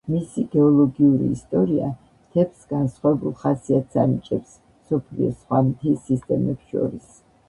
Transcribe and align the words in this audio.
მისი 0.11 0.43
გეოლოგიური 0.53 1.25
ისტორია, 1.33 1.89
მთებს 2.21 2.63
განსხვავებულ 2.71 3.35
ხასიათს 3.43 3.99
ანიჭებს 4.05 4.55
მსოფლიოს 4.79 5.37
სხვა 5.43 5.61
მთის 5.69 6.01
სისტემებს 6.09 6.73
შორის. 6.73 7.13